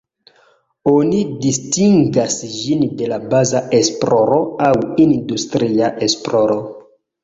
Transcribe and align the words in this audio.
Oni 0.91 1.19
distingas 1.43 2.39
ĝin 2.55 2.83
de 3.03 3.21
baza 3.37 3.63
esploro 3.83 4.43
aŭ 4.67 4.75
industria 5.09 5.97
esploro. 6.13 6.63